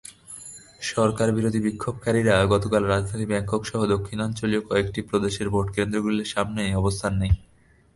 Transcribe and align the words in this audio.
সরকারবিরোধী 0.81 1.59
বিক্ষোভকারীরা 1.65 2.35
গতকাল 2.53 2.83
রাজধানী 2.85 3.25
ব্যাংককসহ 3.27 3.79
দক্ষিণাঞ্চলীয় 3.93 4.61
কয়েকটি 4.69 4.99
প্রদেশের 5.09 5.47
ভোটকেন্দ্রগুলোর 5.49 6.31
সামনে 6.33 6.61
অবস্থান 6.75 7.13
নেয়। 7.21 7.35